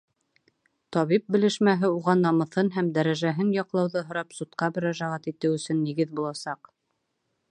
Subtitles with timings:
[0.95, 6.75] Табип белешмәһе уға намыҫын һәм дәрәжәһен яҡлауҙы һорап судҡа мөрәжәғәт итеү өсөн нигеҙ буласаҡ.